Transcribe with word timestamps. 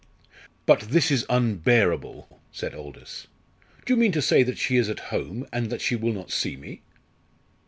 "But 0.65 0.79
this 0.89 1.11
is 1.11 1.27
unbearable!" 1.29 2.41
said 2.51 2.73
Aldous. 2.73 3.27
"Do 3.85 3.93
you 3.93 3.97
mean 3.99 4.11
to 4.13 4.19
say 4.23 4.41
that 4.41 4.57
she 4.57 4.77
is 4.77 4.89
at 4.89 5.11
home 5.13 5.45
and 5.53 5.69
that 5.69 5.79
she 5.79 5.95
will 5.95 6.11
not 6.11 6.31
see 6.31 6.57
me?" 6.57 6.81